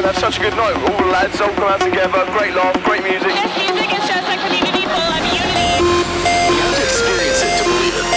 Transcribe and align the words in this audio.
again, 0.00 0.14
had 0.14 0.20
such 0.20 0.38
a 0.38 0.42
good 0.42 0.56
night. 0.56 0.76
All 0.88 0.96
the 0.96 1.10
lads 1.12 1.40
all 1.40 1.52
come 1.52 1.68
out 1.68 1.80
together, 1.80 2.24
great 2.32 2.54
laugh, 2.54 2.76
great 2.84 3.04
music. 3.04 3.32
Yes, 3.36 3.52
music 3.56 3.90
is 3.92 4.04
just 4.08 4.24
like 4.24 4.40
community 4.40 4.84
full 4.88 5.12
of 5.12 5.24
unity. 5.28 5.76
You 5.76 6.60
have 6.64 6.76
to 6.76 6.84
experience 6.84 7.40
it 7.44 7.52
to 7.60 7.64
believe 7.68 7.96
it. 7.96 8.08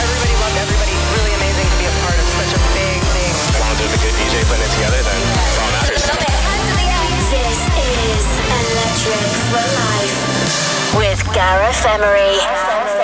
Everybody 0.00 0.34
loved 0.40 0.56
everybody. 0.56 0.94
Really 1.20 1.34
amazing 1.36 1.68
to 1.68 1.76
be 1.76 1.86
a 1.88 1.94
part 2.04 2.16
of 2.16 2.28
such 2.40 2.52
a 2.56 2.60
big 2.72 2.98
thing. 3.12 3.32
As 3.32 3.56
long 3.60 3.70
as 3.72 3.78
there's 3.78 3.94
a 3.94 4.00
good 4.00 4.14
DJ 4.16 4.34
putting 4.48 4.64
it 4.64 4.72
together, 4.72 5.00
then 5.04 5.20
that's 5.36 5.56
all 5.60 5.70
matters. 5.76 6.04
This 7.28 7.60
is 7.76 8.24
Electric 8.48 9.28
for 9.52 9.60
Life 9.60 10.16
with 10.96 11.20
Gareth 11.36 11.84
Emery. 11.92 12.97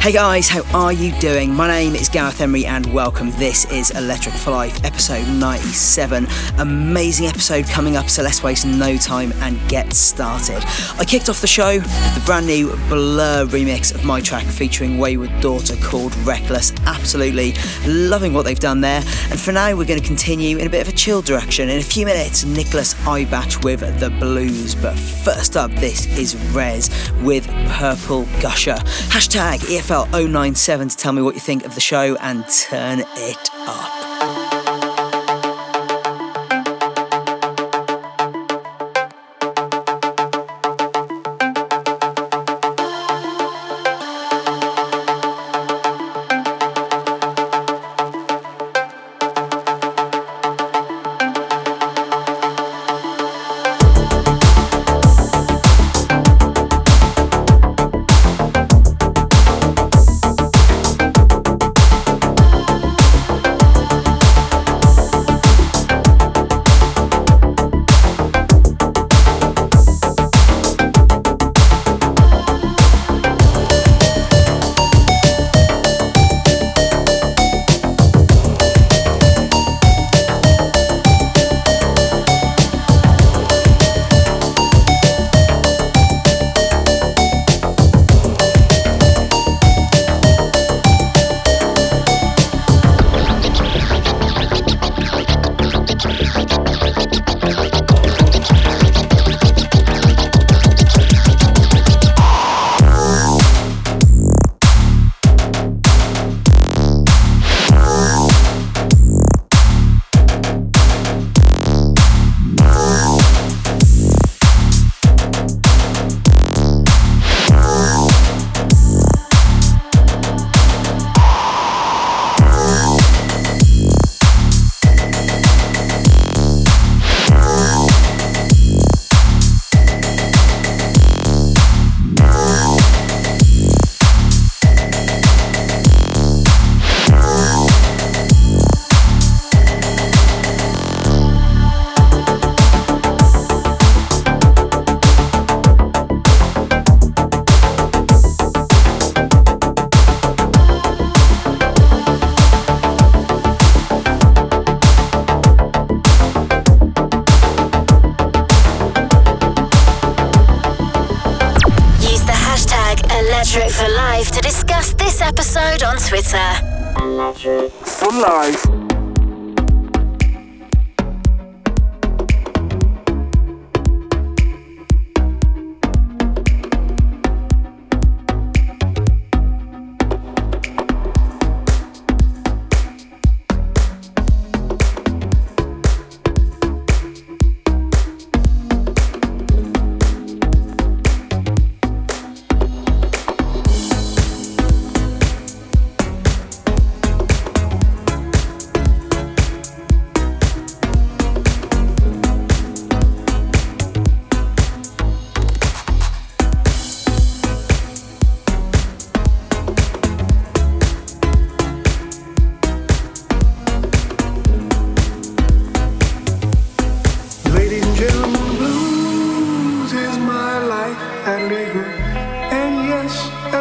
Hey 0.00 0.12
guys, 0.12 0.48
how 0.48 0.62
are 0.72 0.94
you 0.94 1.12
doing? 1.20 1.52
My 1.52 1.68
name 1.68 1.94
is 1.94 2.08
Gareth 2.08 2.40
Emery 2.40 2.64
and 2.64 2.90
welcome. 2.90 3.32
This 3.32 3.70
is 3.70 3.90
Electric 3.90 4.34
for 4.34 4.50
Life, 4.50 4.82
episode 4.82 5.28
97. 5.28 6.26
Amazing 6.58 7.26
episode 7.26 7.66
coming 7.66 7.96
up, 7.98 8.08
so 8.08 8.22
let's 8.22 8.42
waste 8.42 8.64
no 8.64 8.96
time 8.96 9.30
and 9.42 9.60
get 9.68 9.92
started. 9.92 10.64
I 10.98 11.04
kicked 11.04 11.28
off 11.28 11.42
the 11.42 11.46
show 11.46 11.74
with 11.74 12.14
the 12.14 12.22
brand 12.24 12.46
new 12.46 12.70
Blur 12.88 13.44
remix 13.44 13.94
of 13.94 14.02
my 14.02 14.22
track 14.22 14.46
featuring 14.46 14.96
Wayward 14.96 15.38
Daughter 15.42 15.76
called 15.82 16.16
Reckless. 16.26 16.72
Absolutely 16.86 17.52
loving 17.86 18.32
what 18.32 18.46
they've 18.46 18.58
done 18.58 18.80
there. 18.80 19.02
And 19.28 19.38
for 19.38 19.52
now, 19.52 19.76
we're 19.76 19.84
going 19.84 20.00
to 20.00 20.06
continue 20.06 20.56
in 20.56 20.66
a 20.66 20.70
bit 20.70 20.80
of 20.80 20.88
a 20.90 20.96
chill 20.96 21.20
direction. 21.20 21.68
In 21.68 21.78
a 21.78 21.82
few 21.82 22.06
minutes, 22.06 22.42
Nicholas 22.44 22.94
Ibach 23.04 23.62
with 23.62 23.80
The 24.00 24.08
Blues. 24.08 24.74
But 24.74 24.98
first 24.98 25.58
up, 25.58 25.70
this 25.72 26.06
is 26.16 26.36
Rez 26.52 26.88
with 27.20 27.46
Purple 27.68 28.24
Gusher. 28.40 28.78
Hashtag 29.10 29.68
EFL097 29.90 30.90
to 30.92 30.96
tell 30.96 31.12
me 31.12 31.20
what 31.20 31.34
you 31.34 31.40
think 31.40 31.64
of 31.64 31.74
the 31.74 31.80
show 31.80 32.14
and 32.20 32.46
turn 32.48 33.00
it 33.00 33.50
up. 33.66 34.39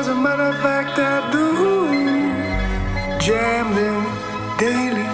a 0.09 0.15
matter 0.15 0.43
of 0.43 0.55
fact, 0.61 0.97
I 0.97 1.31
do. 1.31 1.45
Jam 3.19 3.75
them 3.75 4.01
daily. 4.57 5.07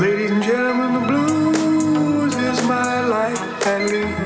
Ladies 0.00 0.30
and 0.30 0.42
gentlemen, 0.42 0.90
the 0.94 1.06
blues 1.08 2.34
is 2.36 2.62
my 2.66 3.00
life 3.00 3.40
I 3.66 3.78
live. 3.84 4.18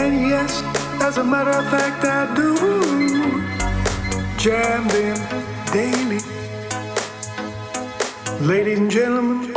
And 0.00 0.28
yes, 0.28 0.62
as 1.02 1.18
a 1.18 1.24
matter 1.24 1.50
of 1.50 1.66
fact, 1.68 2.04
I 2.04 2.34
do. 2.34 2.50
Jam 4.38 4.88
them 4.88 5.18
daily. 5.72 6.20
Ladies 8.40 8.78
and 8.78 8.90
gentlemen, 8.90 9.51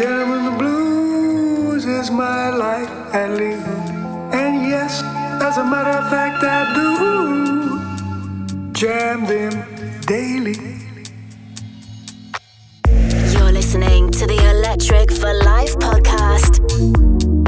gentlemen, 0.00 0.44
the 0.46 0.56
blues 0.56 1.84
is 1.84 2.10
my 2.10 2.48
life 2.48 2.88
at 3.14 3.36
least. 3.36 3.66
And 4.32 4.66
yes, 4.66 5.02
as 5.42 5.58
a 5.58 5.64
matter 5.64 5.90
of 5.90 6.08
fact, 6.08 6.42
I 6.42 6.72
do 6.78 8.72
jam 8.72 9.26
them 9.26 9.52
daily. 10.06 10.56
You're 13.34 13.52
listening 13.52 14.10
to 14.12 14.26
the 14.26 14.40
Electric 14.54 15.12
for 15.12 15.34
Life 15.34 15.76
podcast. 15.76 17.39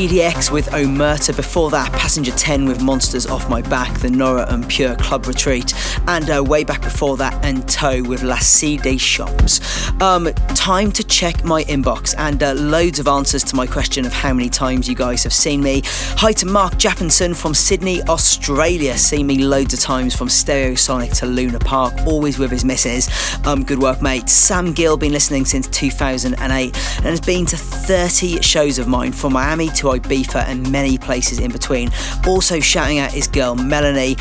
EDX 0.00 0.50
with 0.50 0.68
Omerta. 0.68 1.36
Before 1.36 1.70
that, 1.72 1.92
Passenger 1.92 2.32
10 2.32 2.64
with 2.64 2.82
Monsters 2.82 3.26
Off 3.26 3.50
My 3.50 3.60
Back, 3.60 3.98
the 3.98 4.08
Nora 4.08 4.46
and 4.48 4.66
Pure 4.66 4.96
Club 4.96 5.26
Retreat. 5.26 5.74
And 6.06 6.30
uh, 6.30 6.42
way 6.42 6.64
back 6.64 6.80
before 6.80 7.18
that, 7.18 7.44
En 7.44 7.60
Toe 7.66 8.02
with 8.02 8.22
La 8.22 8.38
Cide 8.38 8.98
Shops. 8.98 9.60
Um, 10.00 10.32
time 10.54 10.90
to 10.92 11.04
check 11.20 11.44
my 11.44 11.62
inbox 11.64 12.14
and 12.16 12.42
uh, 12.42 12.54
loads 12.54 12.98
of 12.98 13.06
answers 13.06 13.44
to 13.44 13.54
my 13.54 13.66
question 13.66 14.06
of 14.06 14.12
how 14.14 14.32
many 14.32 14.48
times 14.48 14.88
you 14.88 14.94
guys 14.94 15.22
have 15.22 15.34
seen 15.34 15.62
me. 15.62 15.82
Hi 15.84 16.32
to 16.32 16.46
Mark 16.46 16.78
Japinson 16.78 17.34
from 17.36 17.52
Sydney, 17.52 18.00
Australia. 18.04 18.96
Seen 18.96 19.26
me 19.26 19.44
loads 19.44 19.74
of 19.74 19.80
times 19.80 20.16
from 20.16 20.28
Stereosonic 20.28 21.14
to 21.18 21.26
Luna 21.26 21.58
Park, 21.58 21.92
always 22.06 22.38
with 22.38 22.50
his 22.50 22.64
missus. 22.64 23.10
Um, 23.46 23.64
good 23.64 23.78
work, 23.78 24.00
mate. 24.00 24.30
Sam 24.30 24.72
Gill, 24.72 24.96
been 24.96 25.12
listening 25.12 25.44
since 25.44 25.68
2008 25.68 26.40
and 26.40 27.04
has 27.04 27.20
been 27.20 27.44
to 27.44 27.56
30 27.58 28.40
shows 28.40 28.78
of 28.78 28.88
mine 28.88 29.12
from 29.12 29.34
Miami 29.34 29.68
to 29.68 29.88
Ibiza 29.88 30.46
and 30.46 30.72
many 30.72 30.96
places 30.96 31.38
in 31.38 31.52
between. 31.52 31.90
Also 32.26 32.60
shouting 32.60 32.98
out 32.98 33.12
his 33.12 33.28
girl 33.28 33.54
Melanie. 33.54 34.14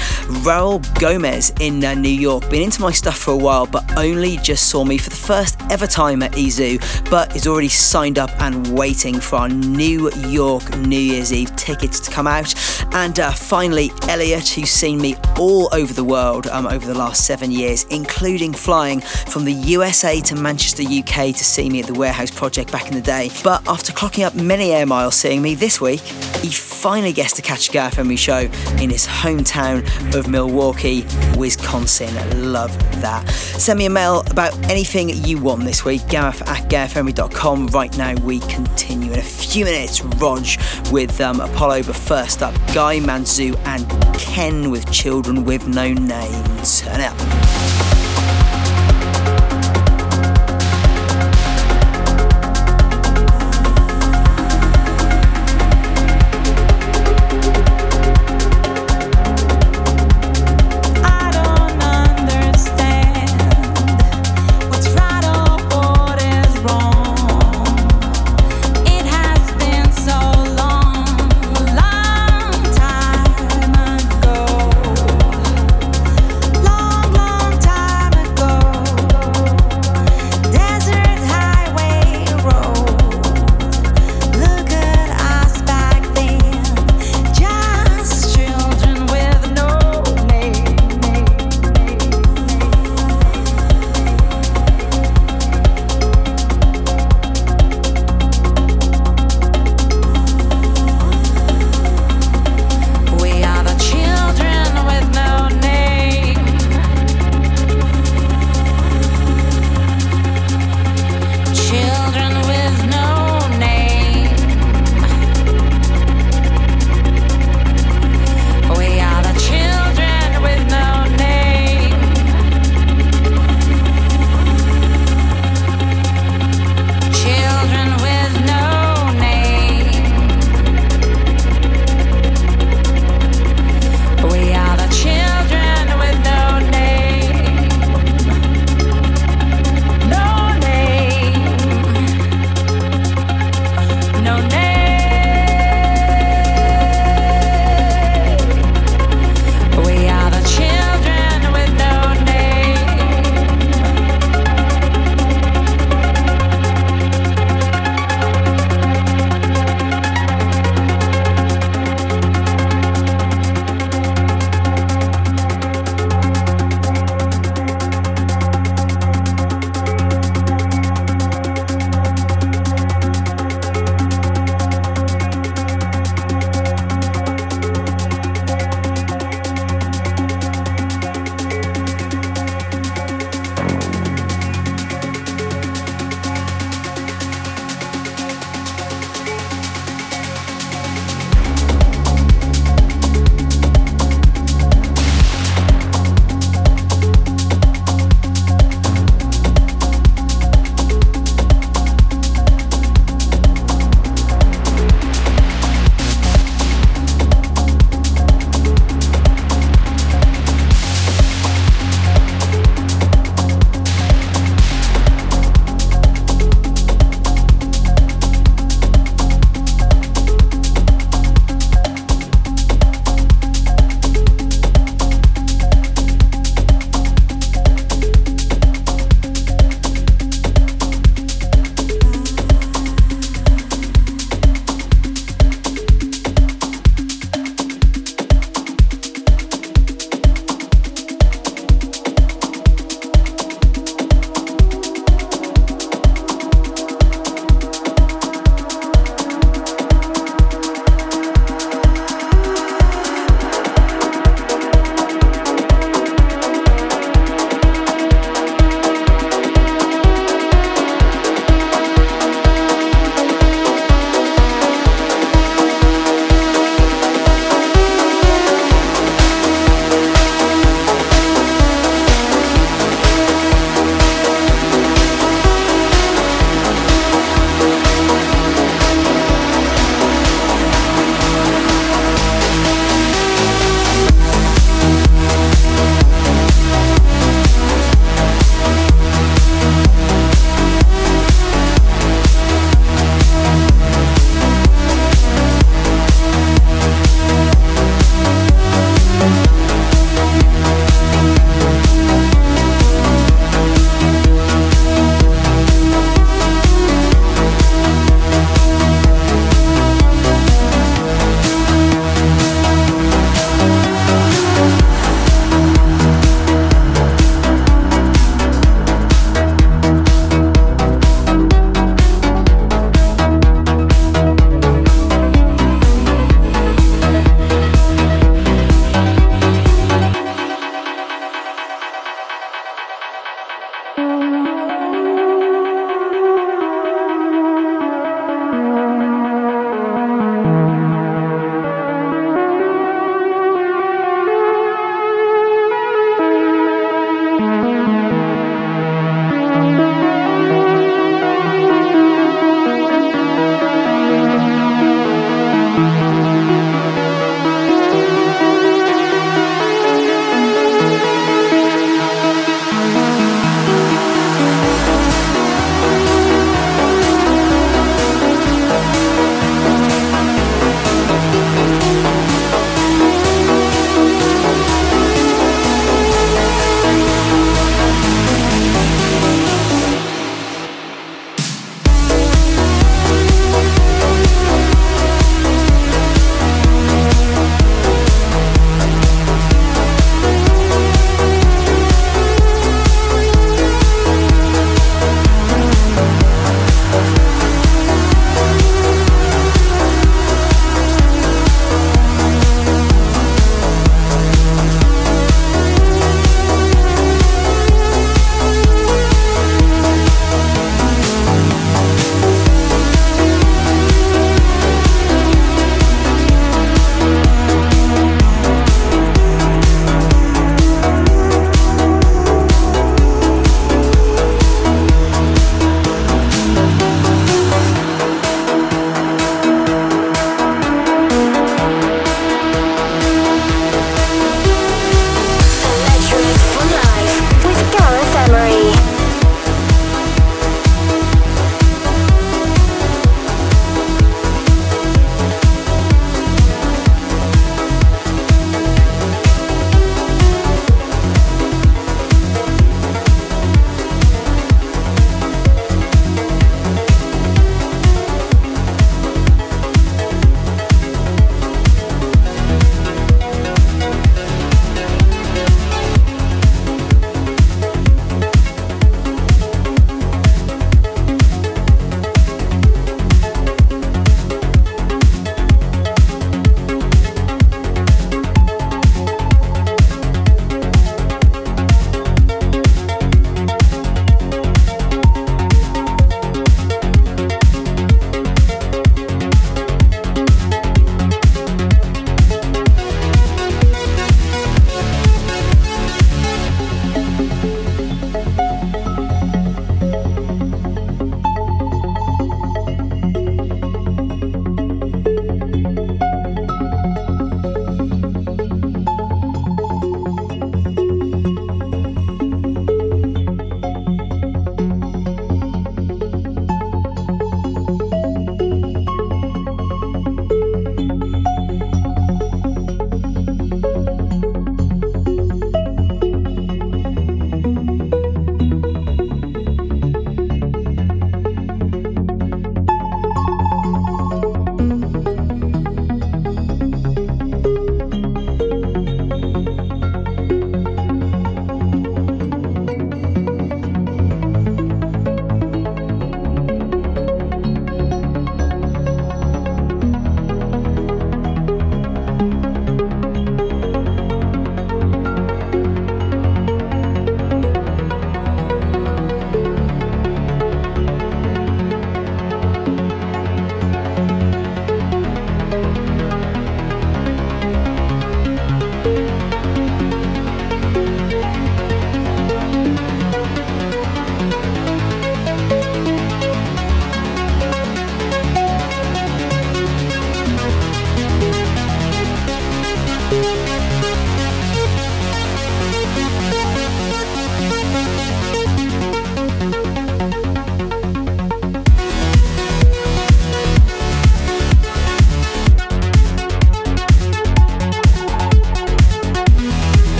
Raul 0.43 0.83
Gomez 0.99 1.53
in 1.62 1.81
uh, 1.85 1.93
New 1.93 2.09
York. 2.09 2.49
Been 2.49 2.63
into 2.63 2.81
my 2.81 2.91
stuff 2.91 3.17
for 3.17 3.31
a 3.31 3.38
while, 3.38 3.67
but 3.67 3.89
only 3.97 4.35
just 4.39 4.67
saw 4.67 4.83
me 4.83 4.97
for 4.97 5.09
the 5.09 5.15
first 5.15 5.57
ever 5.69 5.88
time 5.88 6.21
at 6.23 6.33
EZoo, 6.33 6.88
but 7.10 7.36
is 7.36 7.47
already 7.47 7.69
signed 7.69 8.17
up 8.19 8.30
and 8.41 8.78
waiting 8.78 9.19
for 9.19 9.38
our 9.38 9.49
New 9.49 10.12
York 10.28 10.78
New 10.78 10.99
Year's 10.99 11.34
Eve 11.34 11.56
tickets 11.56 11.99
to 12.02 12.12
come 12.12 12.28
out. 12.28 12.54
And 12.93 13.19
uh, 13.19 13.32
finally, 13.32 13.91
Elliot, 14.08 14.49
who's 14.49 14.71
seen 14.71 14.99
me 14.99 15.15
all 15.38 15.69
over 15.73 15.93
the 15.93 16.04
world 16.04 16.47
um, 16.47 16.67
over 16.67 16.86
the 16.86 16.97
last 16.97 17.25
seven 17.25 17.52
years, 17.52 17.84
including 17.86 18.54
flying 18.54 19.02
from 19.02 19.45
the 19.45 19.54
USA 19.54 20.19
to 20.21 20.36
Manchester, 20.36 20.84
UK 20.84 21.36
to 21.36 21.43
see 21.43 21.69
me 21.69 21.82
at 21.82 21.88
the 21.88 21.93
Warehouse 21.93 22.32
Project 22.32 22.71
back 22.71 22.88
in 22.88 22.93
the 22.93 23.02
day. 23.02 23.30
But 23.43 23.67
after 23.67 23.91
clocking 23.91 24.25
up 24.25 24.36
many 24.36 24.71
air 24.71 24.86
miles 24.86 25.15
seeing 25.15 25.41
me 25.41 25.56
this 25.56 25.80
week, 25.82 26.02
he 26.41 26.49
finally 26.49 27.12
gets 27.13 27.34
to 27.34 27.41
catch 27.41 27.73
a 27.75 27.80
Emery 27.97 28.15
show 28.15 28.39
in 28.80 28.89
his 28.89 29.06
hometown 29.06 29.84
of 30.15 30.28
Milwaukee, 30.28 31.06
Wisconsin. 31.38 32.13
Love 32.52 32.71
that. 33.02 33.30
Send 33.30 33.80
me 33.80 33.86
a 33.86 33.89
mail 33.89 34.23
about 34.32 34.58
anything 34.69 35.10
you 35.10 35.39
want 35.41 35.63
this 35.63 35.84
week, 35.84 36.08
gareth 36.08 36.41
at 36.47 36.69
garethemery.com. 36.80 37.68
Right 37.68 37.96
now, 37.98 38.15
we 38.24 38.39
continue 38.39 39.12
in 39.12 39.20
a 39.20 39.24
few 39.24 39.65
minutes. 39.65 40.02
Rog 40.02 40.46
with 40.92 41.20
um, 41.20 41.42
Apollo, 41.42 41.84
but 41.84 41.96
first 41.96 42.42
up, 42.42 42.54
Guy 42.74 43.00
Mantzur 43.00 43.58
and 43.65 43.86
Khen 44.18 44.70
with 44.72 44.89
Children 44.89 45.44
with 45.44 45.68
No 45.68 45.92
Names. 45.92 46.82
Turn 46.82 47.02
up. 47.02 47.88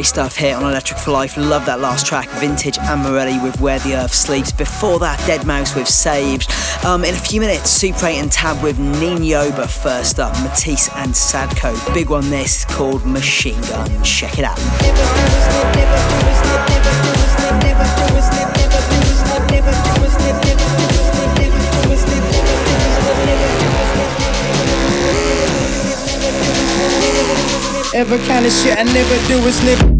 Great 0.00 0.06
stuff 0.06 0.36
here 0.36 0.56
on 0.56 0.62
Electric 0.62 0.98
for 0.98 1.10
Life. 1.10 1.36
Love 1.36 1.66
that 1.66 1.78
last 1.80 2.06
track, 2.06 2.26
Vintage 2.40 2.78
and 2.78 3.02
Morelli 3.02 3.38
with 3.38 3.60
Where 3.60 3.78
the 3.80 3.96
Earth 3.96 4.14
Sleeps. 4.14 4.50
Before 4.50 4.98
that, 4.98 5.18
Deadmau5 5.28 5.76
with 5.76 5.88
Saved. 5.88 6.50
Um, 6.86 7.04
in 7.04 7.14
a 7.14 7.18
few 7.18 7.38
minutes, 7.38 7.68
Super 7.68 8.06
8 8.06 8.18
and 8.18 8.32
Tab 8.32 8.62
with 8.62 8.78
Nino, 8.78 9.50
but 9.50 9.68
first 9.68 10.18
up, 10.18 10.32
Matisse 10.42 10.88
and 10.94 11.12
Sadko. 11.12 11.76
Big 11.92 12.08
one 12.08 12.30
this 12.30 12.64
called 12.64 13.04
Machine 13.04 13.60
Gun. 13.60 14.02
Check 14.02 14.38
it 14.38 14.44
out. 14.46 14.56
Ever 28.00 28.16
kind 28.16 28.46
of 28.46 28.52
shit 28.52 28.78
I 28.78 28.82
never 28.82 29.28
do 29.28 29.46
is 29.46 29.56
snip. 29.56 29.99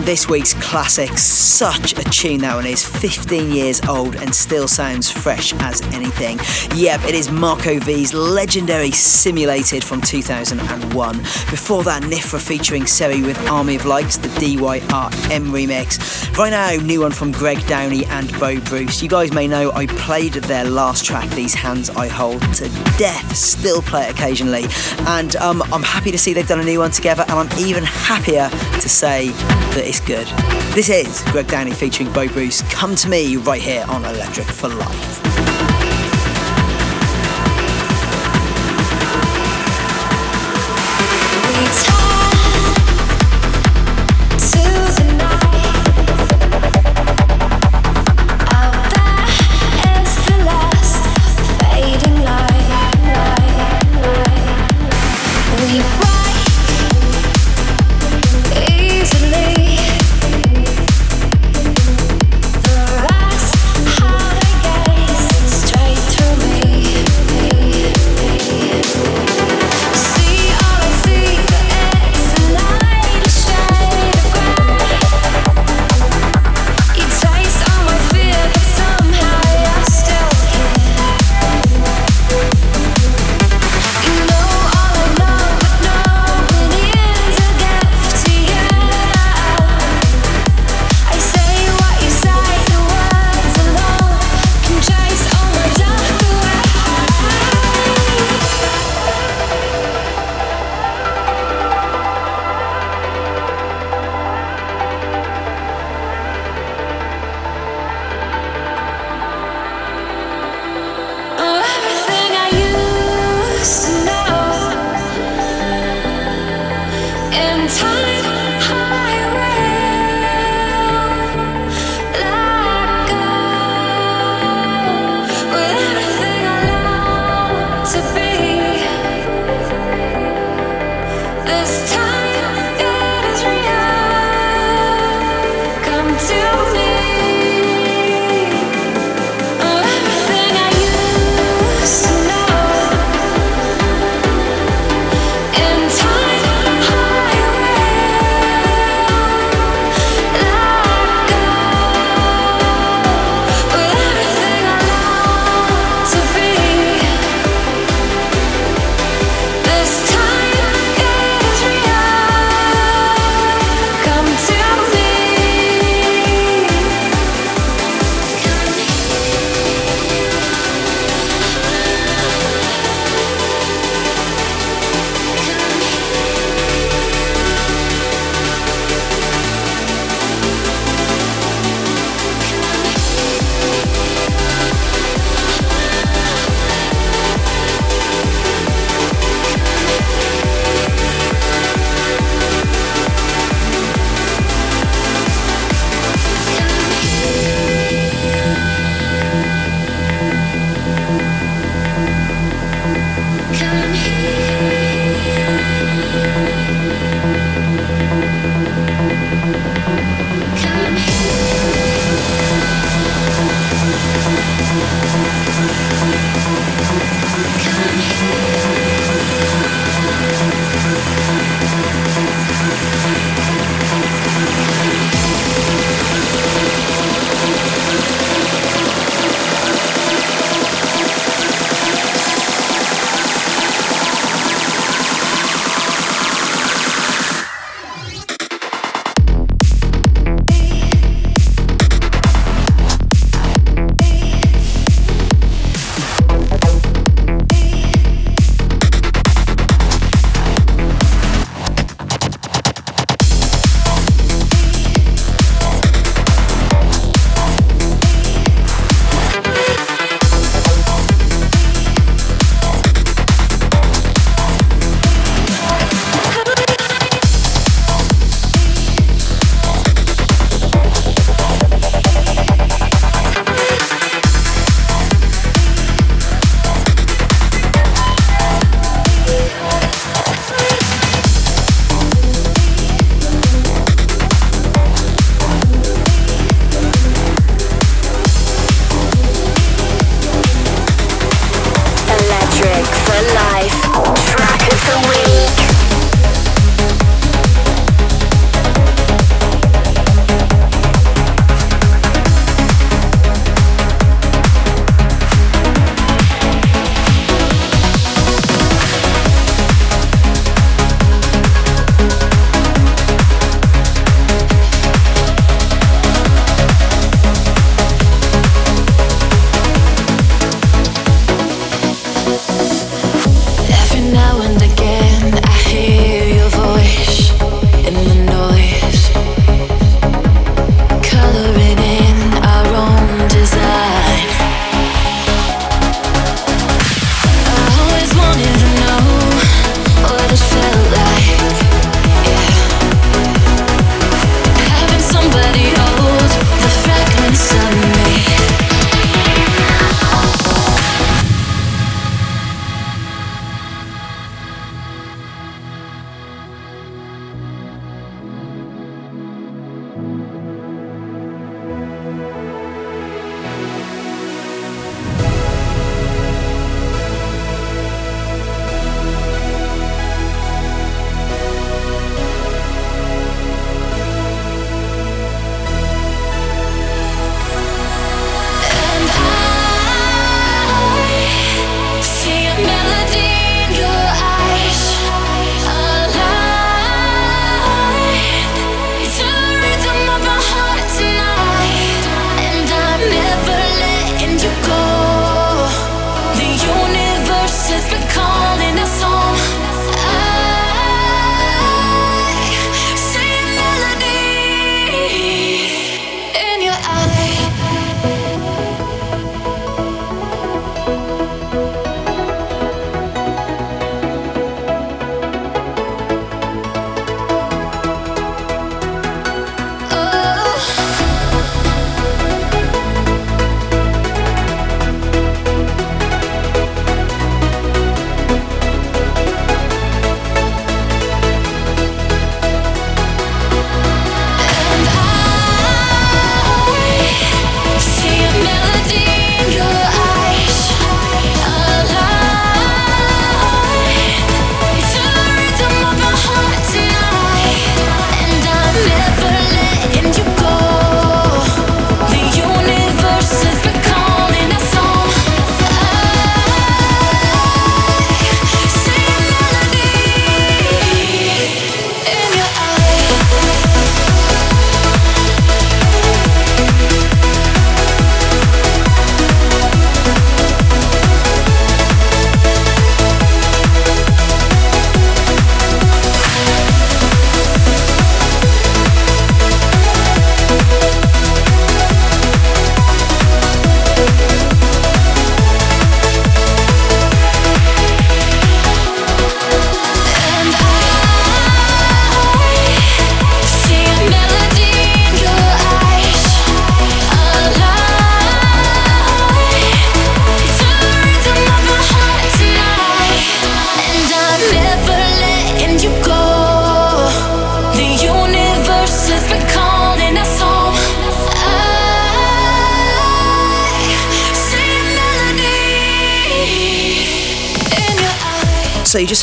Background, 0.00 0.06
this 0.06 0.28
week's 0.28 0.54
classic, 0.54 1.16
such 1.18 1.92
a 1.92 2.04
tune 2.04 2.40
that 2.40 2.54
one 2.54 2.66
is, 2.66 2.84
15 2.84 3.52
years 3.52 3.80
old 3.88 4.14
and 4.16 4.34
still 4.34 4.68
sounds 4.68 5.10
fresh 5.10 5.52
as 5.60 5.80
anything. 5.94 6.38
Yep, 6.76 7.04
it 7.04 7.14
is 7.14 7.30
Marco 7.30 7.78
V's 7.78 8.12
legendary 8.14 8.90
Simulated 8.90 9.84
from 9.84 10.00
2001. 10.00 11.16
Before 11.50 11.82
that, 11.84 12.02
Nifra 12.02 12.40
featuring 12.40 12.86
Seri 12.86 13.22
with 13.22 13.38
Army 13.48 13.76
of 13.76 13.86
Lights, 13.86 14.18
the 14.18 14.28
DYRM 14.28 15.50
remix. 15.50 16.36
Right 16.36 16.50
now, 16.50 16.82
new 16.84 17.00
one 17.00 17.12
from 17.12 17.32
Greg 17.32 17.64
Downey 17.66 18.04
and 18.06 18.30
Bo 18.38 18.60
Bruce. 18.60 19.02
You 19.02 19.08
guys 19.08 19.32
may 19.32 19.46
know 19.46 19.72
I 19.72 19.86
played 19.86 20.34
their 20.34 20.64
last 20.64 21.04
track, 21.04 21.28
These 21.30 21.54
Hands 21.54 21.88
I 21.90 22.08
Hold, 22.08 22.42
to 22.54 22.68
death, 22.98 23.34
still 23.34 23.82
play 23.82 24.04
it 24.04 24.10
occasionally. 24.10 24.64
And 25.06 25.36
um, 25.36 25.62
I'm 25.72 25.82
happy 25.82 26.10
to 26.10 26.18
see 26.18 26.32
they've 26.32 26.46
done 26.46 26.60
a 26.60 26.64
new 26.64 26.80
one 26.80 26.90
together, 26.90 27.24
and 27.28 27.32
I'm 27.32 27.58
even 27.58 27.84
happier 27.84 28.50
to 28.80 28.88
say 28.88 29.28
that 29.28 29.84
it's 29.86 30.00
good. 30.00 30.26
This 30.74 30.88
is 30.88 31.22
Greg 31.32 31.48
Downey 31.48 31.72
featuring 31.72 32.12
Bo 32.12 32.28
Bruce. 32.28 32.62
Come 32.72 32.96
to 32.96 33.08
me 33.08 33.36
right 33.36 33.60
here 33.60 33.84
on 33.88 34.04
Electric 34.04 34.46
for 34.46 34.68
Life. 34.68 35.29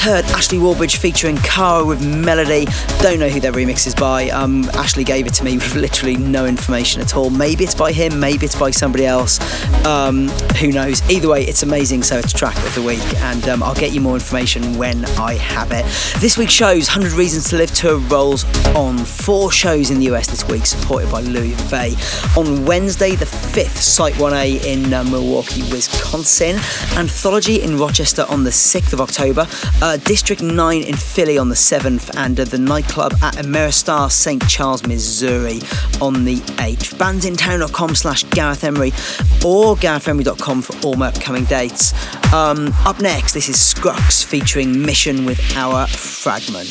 Heard 0.08 0.24
Ashley 0.28 0.58
Wallbridge 0.58 0.96
featuring 0.96 1.36
Cara 1.40 1.84
with 1.84 2.02
Melody. 2.02 2.66
Don't 3.02 3.20
know 3.20 3.28
who 3.28 3.42
their 3.42 3.52
remix 3.52 3.86
is 3.88 3.94
by. 3.94 4.30
Um, 4.30 4.64
Ashley 4.70 5.04
gave 5.04 5.28
it 5.28 5.34
to 5.34 5.44
me 5.44 5.56
with 5.58 5.76
literally 5.76 6.16
no 6.16 6.46
information 6.46 7.02
at 7.02 7.18
all. 7.18 7.30
Maybe 7.30 7.66
it's 7.66 7.76
by 7.76 7.92
him, 7.92 8.18
maybe 8.18 8.46
it's 8.46 8.58
by 8.58 8.72
somebody 8.72 9.06
else. 9.06 9.38
Um, 9.86 10.30
who 10.62 10.72
knows? 10.72 11.02
Either 11.12 11.28
way, 11.28 11.44
it's 11.44 11.62
amazing. 11.64 12.04
So 12.04 12.18
it's 12.18 12.32
track 12.32 12.56
of 12.56 12.74
the 12.74 12.82
week, 12.84 13.04
and 13.18 13.50
um, 13.50 13.62
I'll 13.62 13.76
get 13.76 13.92
you 13.92 14.00
more 14.00 14.14
information 14.14 14.78
when 14.78 15.04
I 15.20 15.34
have 15.34 15.74
it. 15.74 15.84
This 16.22 16.38
week's 16.38 16.54
shows 16.54 16.88
100 16.88 17.12
Reasons 17.12 17.50
to 17.50 17.58
Live 17.58 17.74
tour 17.74 17.98
rolls 17.98 18.46
on 18.78 18.98
four 18.98 19.52
shows 19.52 19.90
in 19.90 20.00
the 20.00 20.06
US 20.14 20.28
this 20.28 20.48
week, 20.48 20.66
supported 20.66 21.12
by 21.12 21.20
Louis 21.20 21.52
Vivet. 21.52 22.38
On 22.38 22.66
Wednesday, 22.66 23.16
the 23.16 23.26
5th, 23.26 23.76
Site 23.76 24.14
1A 24.14 24.64
in 24.64 24.94
uh, 24.94 25.04
Milwaukee, 25.04 25.64
Wisconsin. 25.64 26.56
Anthology 26.98 27.62
in 27.62 27.78
Rochester 27.78 28.26
on 28.30 28.46
the 28.46 28.52
6th 28.52 28.94
of 28.94 29.02
October. 29.02 29.46
District 29.98 30.42
9 30.42 30.82
in 30.82 30.96
Philly 30.96 31.38
on 31.38 31.50
the 31.50 31.56
7th. 31.56 32.16
And 32.16 32.40
uh, 32.40 32.44
the 32.46 32.58
nightclub 32.58 33.14
at 33.22 33.36
Ameristar, 33.36 34.12
St. 34.12 34.48
Charles, 34.48 34.86
Missouri 34.86 35.60
on 36.02 36.26
the 36.26 36.38
8th. 36.58 36.96
Bandsintown.com 36.96 37.96
slash 37.96 38.24
Gareth 38.26 38.64
Emery 38.64 38.90
or 39.46 39.76
GarethEmery.com 39.76 40.62
for 40.62 40.86
all 40.86 40.96
my 40.96 41.08
upcoming 41.08 41.46
dates. 41.46 41.94
Um, 42.34 42.74
up 42.86 43.00
next, 43.00 43.34
this 43.34 43.50
is 43.50 43.56
Skrux 43.56 44.24
featuring 44.26 44.82
Mission 44.82 45.26
with 45.26 45.40
Our 45.56 45.88
Fragment. 45.88 46.68